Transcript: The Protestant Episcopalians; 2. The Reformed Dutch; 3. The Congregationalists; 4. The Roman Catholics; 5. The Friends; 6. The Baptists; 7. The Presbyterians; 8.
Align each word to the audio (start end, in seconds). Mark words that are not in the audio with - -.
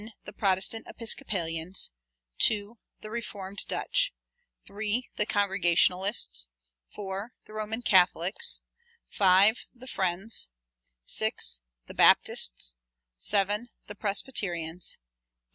The 0.25 0.33
Protestant 0.33 0.87
Episcopalians; 0.89 1.91
2. 2.39 2.79
The 3.01 3.11
Reformed 3.11 3.63
Dutch; 3.67 4.11
3. 4.65 5.07
The 5.15 5.27
Congregationalists; 5.27 6.49
4. 6.87 7.33
The 7.45 7.53
Roman 7.53 7.83
Catholics; 7.83 8.61
5. 9.09 9.67
The 9.75 9.85
Friends; 9.87 10.49
6. 11.05 11.61
The 11.85 11.93
Baptists; 11.93 12.77
7. 13.19 13.69
The 13.85 13.93
Presbyterians; 13.93 14.97
8. 14.99 15.05